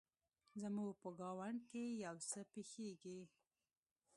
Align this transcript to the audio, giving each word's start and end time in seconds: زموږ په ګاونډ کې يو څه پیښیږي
زموږ 0.61 0.91
په 1.01 1.09
ګاونډ 1.19 1.59
کې 1.69 1.83
يو 2.05 2.15
څه 2.29 2.39
پیښیږي 2.51 3.19